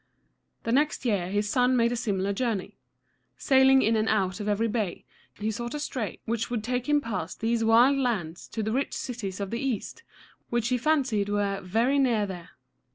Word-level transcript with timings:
The 0.63 0.71
next 0.71 1.05
year 1.05 1.29
his 1.29 1.47
son 1.47 1.77
made 1.77 1.91
a 1.91 1.95
similar 1.95 2.33
journey. 2.33 2.79
Sailing 3.37 3.83
in 3.83 3.95
and 3.95 4.09
out 4.09 4.39
of 4.39 4.47
every 4.47 4.67
bay, 4.67 5.05
he 5.35 5.51
sought 5.51 5.75
a 5.75 5.79
strait 5.79 6.21
which 6.25 6.49
would 6.49 6.63
take 6.63 6.89
him 6.89 7.01
past 7.01 7.39
these 7.39 7.63
wild 7.63 7.97
lands 7.97 8.47
to 8.47 8.63
the 8.63 8.71
rich 8.71 8.95
cities 8.95 9.39
of 9.39 9.51
the 9.51 9.59
East, 9.59 10.01
which 10.49 10.69
he 10.69 10.77
fancied 10.79 11.29
were 11.29 11.61
very 11.61 11.99
near 11.99 12.25
there. 12.25 12.49